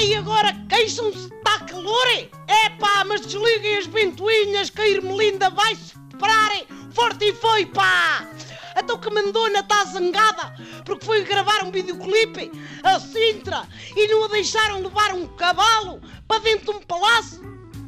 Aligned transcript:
Ai, 0.00 0.14
agora 0.14 0.56
queixam-se, 0.66 1.26
está 1.26 1.58
calor! 1.66 2.06
É 2.48 2.70
pá, 2.78 3.04
mas 3.04 3.20
desliguem 3.20 3.76
as 3.76 3.86
ventoinhas 3.86 4.70
que 4.70 4.80
a 4.80 4.88
Irmelinda 4.88 5.50
vai 5.50 5.76
superar! 5.76 6.50
É. 6.52 6.64
Forte 6.94 7.26
e 7.26 7.34
foi, 7.34 7.66
pá! 7.66 8.26
Então 8.78 8.96
que 8.96 9.10
Mandona 9.10 9.60
está 9.60 9.84
zangada 9.84 10.54
porque 10.86 11.04
foi 11.04 11.22
gravar 11.22 11.62
um 11.64 11.70
videoclipe 11.70 12.50
a 12.82 12.98
Sintra 12.98 13.68
e 13.94 14.08
não 14.08 14.24
a 14.24 14.28
deixaram 14.28 14.82
levar 14.82 15.12
um 15.12 15.26
cavalo 15.36 16.00
para 16.26 16.40
dentro 16.40 16.72
de 16.72 16.78
um 16.78 16.80
palácio? 16.80 17.42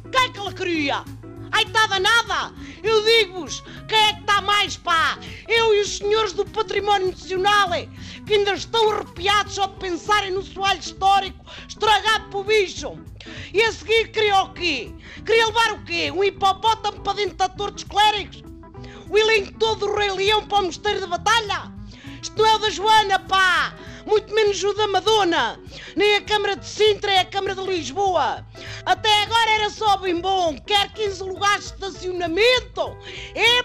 O 0.05 0.09
que 0.11 0.17
é 0.17 0.29
que 0.29 0.37
ela 0.37 0.53
queria? 0.53 1.03
Ai, 1.51 1.63
está 1.63 1.87
danada! 1.87 2.53
Eu 2.83 3.03
digo-vos, 3.03 3.63
quem 3.87 3.97
é 3.97 4.13
que 4.13 4.21
está 4.21 4.39
mais, 4.39 4.77
pá? 4.77 5.17
Eu 5.47 5.73
e 5.73 5.81
os 5.81 5.97
senhores 5.97 6.33
do 6.33 6.45
património 6.45 7.07
nacional 7.07 7.73
é 7.73 7.89
que 8.25 8.33
ainda 8.33 8.53
estão 8.53 8.91
arrepiados 8.91 9.55
só 9.55 9.67
de 9.67 9.75
pensarem 9.75 10.31
no 10.31 10.41
soalho 10.41 10.79
histórico 10.79 11.45
estragado 11.67 12.29
pelo 12.29 12.43
bicho. 12.43 12.97
E 13.53 13.61
a 13.61 13.71
seguir 13.71 14.11
queria 14.11 14.41
o 14.41 14.53
quê? 14.53 14.91
Queria 15.25 15.47
levar 15.47 15.73
o 15.73 15.83
quê? 15.83 16.11
Um 16.11 16.23
hipopótamo 16.23 17.01
para 17.01 17.13
dentro 17.13 17.37
da 17.37 17.49
torre 17.49 17.71
dos 17.71 17.83
clérigos? 17.83 18.43
O 19.09 19.17
elenco 19.17 19.53
todo 19.59 19.87
do 19.87 19.95
Rei 19.95 20.11
Leão 20.11 20.45
para 20.45 20.59
o 20.59 20.65
mosteiro 20.65 21.01
de 21.01 21.07
batalha? 21.07 21.71
Isto 22.21 22.41
não 22.41 22.49
é 22.49 22.55
o 22.55 22.59
da 22.59 22.69
Joana, 22.69 23.19
pá! 23.19 23.75
Muito 24.05 24.33
menos 24.33 24.61
o 24.63 24.73
da 24.73 24.87
Madonna! 24.87 25.59
Nem 25.95 26.15
a 26.15 26.21
Câmara 26.21 26.55
de 26.55 26.65
Sintra 26.65 27.11
é 27.11 27.19
a 27.19 27.25
Câmara 27.25 27.55
de 27.55 27.63
Lisboa! 27.63 28.45
Até 28.85 29.23
agora 29.23 29.51
era 29.51 29.69
só 29.69 29.97
bem 29.97 30.19
bom! 30.19 30.57
Quer 30.65 30.91
15 30.93 31.23
lugares 31.23 31.65
de 31.67 31.73
estacionamento? 31.73 32.97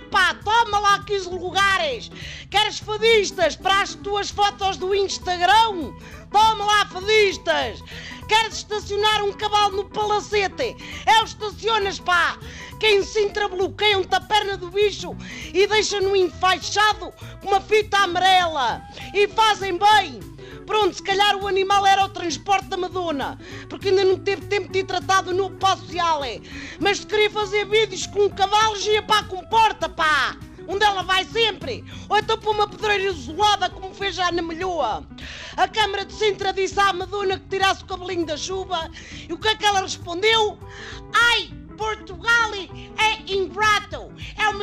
Epá, 0.09 0.33
toma 0.43 0.79
lá 0.79 1.05
15 1.05 1.29
lugares! 1.29 2.11
Queres 2.51 2.79
fadistas 2.79 3.57
para 3.57 3.83
as 3.83 3.95
tuas 3.95 4.31
fotos 4.31 4.79
do 4.79 4.95
Instagram? 4.95 5.93
Toma 6.33 6.65
lá, 6.65 6.87
fadistas! 6.87 7.85
Queres 8.27 8.55
estacionar 8.55 9.23
um 9.23 9.35
cavalo 9.35 9.77
no 9.77 9.85
palacete? 9.85 10.75
É 11.05 11.21
o 11.21 11.25
estacionas, 11.25 12.01
pá! 12.01 12.39
Quem 12.81 13.03
Sintra 13.03 13.49
bloqueiam-te 13.49 14.15
a 14.15 14.21
perna 14.21 14.57
do 14.57 14.71
bicho 14.71 15.15
e 15.53 15.67
deixa-no 15.67 16.17
enfaixado 16.17 17.13
com 17.43 17.49
uma 17.49 17.61
fita 17.61 17.99
amarela. 17.99 18.81
E 19.13 19.29
fazem 19.29 19.77
bem. 19.77 20.38
Pronto, 20.69 20.95
se 20.95 21.03
calhar 21.03 21.35
o 21.37 21.49
animal 21.49 21.87
era 21.87 22.05
o 22.05 22.11
transporte 22.11 22.67
da 22.67 22.77
Madonna, 22.77 23.39
porque 23.71 23.89
ainda 23.89 24.05
não 24.05 24.19
teve 24.19 24.45
tempo 24.49 24.71
de 24.71 24.81
ir 24.81 24.85
tratado 24.85 25.33
no 25.33 25.51
social. 25.59 26.21
Mas 26.79 26.99
se 26.99 27.07
queria 27.07 27.31
fazer 27.31 27.65
vídeos 27.65 28.07
com 28.07 28.29
cavalos, 28.29 28.87
ia 28.87 29.03
para 29.03 29.21
a 29.21 29.25
comporta, 29.25 29.89
pá! 29.89 30.37
Onde 30.69 30.85
ela 30.85 31.03
vai 31.03 31.25
sempre! 31.25 31.83
Ou 32.07 32.19
então 32.19 32.37
para 32.37 32.51
uma 32.51 32.69
pedreira 32.69 33.05
isolada, 33.05 33.71
como 33.71 33.95
fez 33.95 34.15
já 34.15 34.31
na 34.31 34.43
Melhoa. 34.43 35.09
A 35.57 35.67
Câmara 35.67 36.05
de 36.05 36.13
Sintra 36.13 36.53
disse 36.53 36.79
à 36.79 36.93
Madonna 36.93 37.39
que 37.39 37.49
tirasse 37.49 37.83
o 37.83 37.87
cabelinho 37.87 38.27
da 38.27 38.37
chuva. 38.37 38.91
E 39.27 39.33
o 39.33 39.39
que 39.39 39.49
é 39.49 39.57
que 39.57 39.65
ela 39.65 39.81
respondeu? 39.81 40.59
Ai! 41.15 41.51
Portugal 41.79 42.51
é 42.55 43.33
ingrato, 43.33 43.88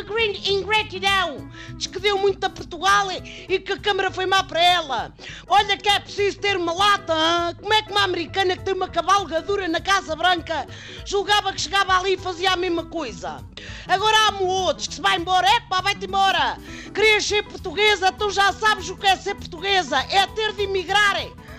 grande 0.04 0.52
ingratidão. 0.52 1.50
Diz 1.76 1.88
que 1.88 2.00
deu 2.00 2.18
muito 2.18 2.44
a 2.44 2.50
Portugal 2.50 3.08
e 3.12 3.60
que 3.60 3.74
a 3.74 3.78
Câmara 3.78 4.12
foi 4.12 4.26
má 4.26 4.44
para 4.44 4.62
ela. 4.62 5.14
Olha 5.48 5.78
que 5.78 5.90
é 5.90 6.00
preciso 6.00 6.40
ter 6.40 6.58
uma 6.58 6.74
lata, 6.74 7.14
hein? 7.14 7.56
como 7.62 7.74
é 7.74 7.82
que 7.82 7.92
uma 7.92 8.04
americana 8.04 8.56
que 8.56 8.64
tem 8.64 8.74
uma 8.74 8.88
cavalgadura 8.88 9.68
na 9.68 9.80
Casa 9.80 10.16
Branca 10.16 10.68
julgava 11.06 11.54
que 11.54 11.62
chegava 11.62 11.98
ali 11.98 12.14
e 12.14 12.18
fazia 12.18 12.52
a 12.52 12.56
mesma 12.56 12.86
coisa? 12.86 13.44
Agora 13.88 14.18
há 14.28 14.44
outros 14.44 14.88
que 14.88 14.96
se 14.96 15.02
vai 15.02 15.18
embora, 15.18 15.48
é 15.48 15.60
pá, 15.62 15.82
vai-te 15.82 16.06
embora. 16.06 16.58
Querias 16.94 17.26
ser 17.26 17.44
portuguesa, 17.44 18.12
tu 18.12 18.30
já 18.32 18.54
sabes 18.54 18.90
o 18.90 18.98
que 18.98 19.08
é 19.08 19.16
ser 19.16 19.36
portuguesa, 19.36 19.98
é 20.10 20.26
ter 20.28 20.54
de 20.54 20.64
emigrar. 20.64 21.16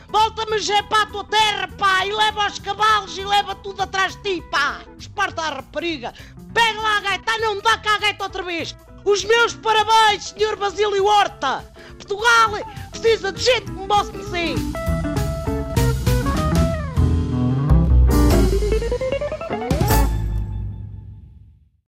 Volta-me 0.09 0.59
já 0.61 0.83
para 0.84 1.03
a 1.03 1.06
tua 1.06 1.25
terra, 1.25 1.69
pá, 1.77 2.06
e 2.06 2.12
leva 2.12 2.47
os 2.47 2.59
cavalos 2.59 3.19
e 3.19 3.25
leva 3.25 3.55
tudo 3.56 3.83
atrás 3.83 4.15
de 4.16 4.22
ti, 4.22 4.43
pá. 4.50 4.81
Esparta 5.16 5.43
a 5.43 5.49
rapariga. 5.49 6.12
Pega 6.53 6.78
lá 6.78 6.99
a 6.99 7.00
gaita, 7.00 7.38
não 7.38 7.59
dá 7.62 7.78
cá 7.78 7.94
a 7.94 7.99
gaita 7.99 8.25
outra 8.25 8.43
vez. 8.43 8.77
Os 9.03 9.25
meus 9.25 9.54
parabéns, 9.54 10.28
senhor 10.28 10.56
Basílio 10.56 11.06
Horta. 11.06 11.65
Portugal 11.97 12.50
precisa 12.91 13.32
de 13.32 13.43
gente 13.43 13.71
como 13.72 13.88
você. 13.88 14.96